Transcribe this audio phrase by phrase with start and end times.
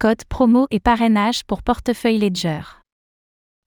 [0.00, 2.62] code promo et parrainage pour portefeuille Ledger.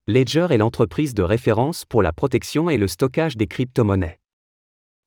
[0.08, 4.20] Ledger est l'entreprise de référence pour la protection et le stockage des crypto-monnaies.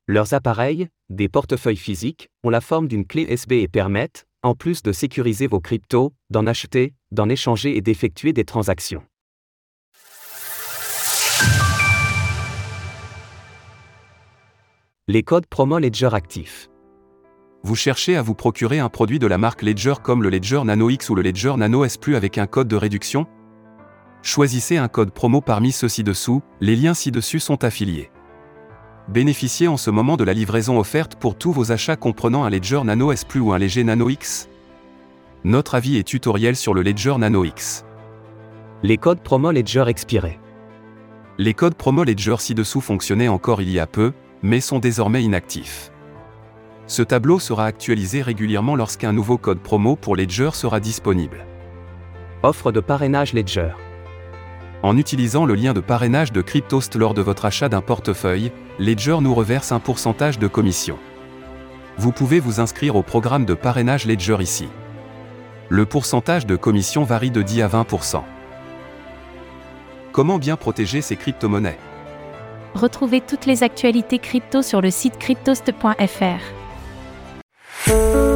[0.07, 4.85] Leurs appareils, des portefeuilles physiques, ont la forme d'une clé USB et permettent, en plus
[4.85, 9.03] de sécuriser vos cryptos, d'en acheter, d'en échanger et d'effectuer des transactions.
[15.09, 16.69] Les codes promo Ledger actifs.
[17.67, 20.89] Vous cherchez à vous procurer un produit de la marque Ledger comme le Ledger Nano
[20.89, 23.27] X ou le Ledger Nano S Plus avec un code de réduction
[24.23, 28.13] Choisissez un code promo parmi ceux ci-dessous, les liens ci-dessus sont affiliés.
[29.09, 32.83] Bénéficiez en ce moment de la livraison offerte pour tous vos achats comprenant un Ledger
[32.85, 34.49] Nano S Plus ou un léger Nano X.
[35.43, 37.85] Notre avis et tutoriel sur le Ledger Nano X.
[38.85, 40.39] Les codes promo Ledger expirés.
[41.37, 45.91] Les codes promo Ledger ci-dessous fonctionnaient encore il y a peu, mais sont désormais inactifs.
[46.89, 51.45] Ce tableau sera actualisé régulièrement lorsqu'un nouveau code promo pour Ledger sera disponible.
[52.45, 53.73] Offre de parrainage Ledger.
[54.85, 59.19] En utilisant le lien de parrainage de Cryptost lors de votre achat d'un portefeuille, Ledger
[59.21, 60.97] nous reverse un pourcentage de commission.
[61.99, 64.69] Vous pouvez vous inscrire au programme de parrainage Ledger ici.
[65.69, 68.23] Le pourcentage de commission varie de 10 à 20%.
[70.13, 71.79] Comment bien protéger ces crypto-monnaies?
[72.75, 76.56] Retrouvez toutes les actualités crypto sur le site cryptost.fr.
[77.87, 78.36] Música